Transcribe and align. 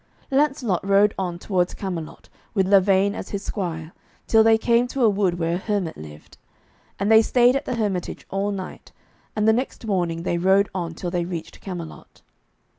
Lancelot 0.31 0.83
rode 0.83 1.13
on 1.19 1.37
towards 1.37 1.75
Camelot, 1.75 2.27
with 2.55 2.67
Lavaine 2.67 3.13
as 3.13 3.29
his 3.29 3.43
squire, 3.43 3.93
till 4.25 4.43
they 4.43 4.57
came 4.57 4.87
to 4.87 5.03
a 5.03 5.09
wood 5.11 5.37
where 5.37 5.53
a 5.53 5.57
hermit 5.59 5.95
lived. 5.95 6.39
And 6.99 7.11
they 7.11 7.21
stayed 7.21 7.55
at 7.55 7.65
the 7.65 7.75
hermitage 7.75 8.25
all 8.31 8.49
night, 8.49 8.91
and 9.35 9.47
the 9.47 9.53
next 9.53 9.85
morning 9.85 10.23
they 10.23 10.39
rode 10.39 10.69
on 10.73 10.95
till 10.95 11.11
they 11.11 11.25
reached 11.25 11.61
Camelot. 11.61 12.23